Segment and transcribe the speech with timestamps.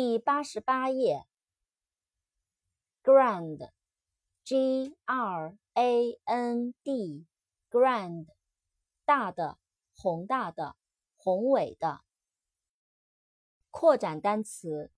[0.00, 1.26] 第八十八页。
[3.02, 8.28] Grand，G R A N D，Grand，
[9.04, 9.58] 大的，
[9.90, 10.76] 宏大的，
[11.16, 12.04] 宏伟的。
[13.72, 14.92] 扩展单词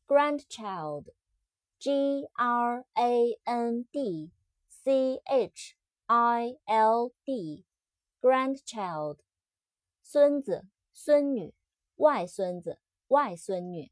[0.07, 4.31] grandchild，G R A N D
[4.69, 5.76] C H
[6.07, 9.19] I L D，grandchild，
[10.01, 11.53] 孙子、孙女、
[11.97, 13.91] 外孙子、外孙女。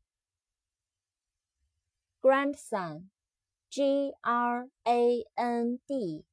[2.21, 6.25] grandson，G R A N D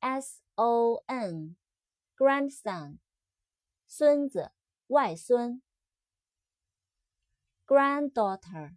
[0.00, 2.98] S O N，grandson，
[3.86, 4.52] 孙子、
[4.88, 5.62] 外孙。
[7.66, 8.76] granddaughter。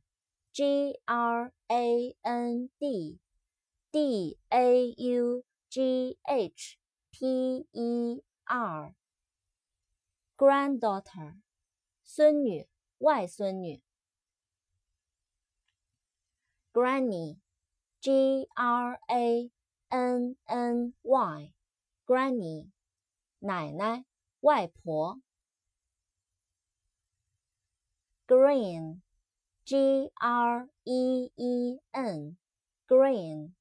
[0.53, 3.19] G R A N D
[3.91, 6.79] D A U G H
[7.11, 11.41] T E R，granddaughter，
[12.03, 12.67] 孙女、
[12.99, 13.83] 外孙女。
[16.73, 19.51] Granny，G R A
[19.89, 22.71] N N Y，granny，
[23.39, 24.05] 奶奶、
[24.41, 25.21] 外婆。
[28.27, 29.01] Green。
[29.65, 33.55] G R E E N，green，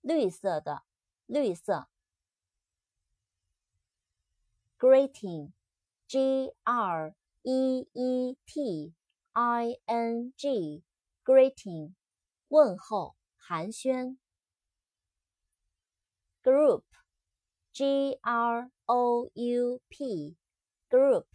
[0.00, 0.84] 绿色的，
[1.30, 1.86] 绿色。
[4.76, 8.94] Greeting，G R E E T
[9.32, 11.94] I N G，greeting，
[12.48, 14.18] 问候，寒暄。
[16.42, 21.26] Group，G R O U P，group，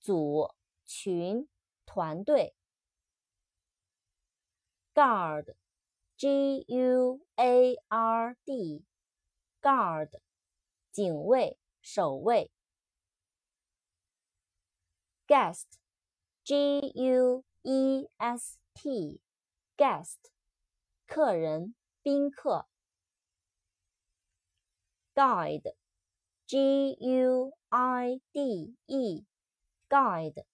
[0.00, 1.48] 组，群，
[1.86, 2.56] 团队。
[4.92, 5.54] Guard,
[6.20, 8.84] G U A R D,
[9.62, 10.10] guard,
[10.92, 12.50] 警卫、守卫。
[15.26, 15.78] Guest,
[16.44, 19.22] G U E S T,
[19.78, 20.18] guest,
[21.06, 22.68] 客人、宾客。
[25.14, 25.74] Guide,
[26.46, 29.24] G U I D E,
[29.88, 30.44] guide,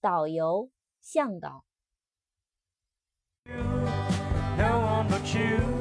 [0.00, 1.64] 导游、向导。
[5.34, 5.77] You.